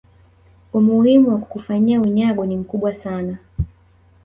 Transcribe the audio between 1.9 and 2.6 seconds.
unyago ni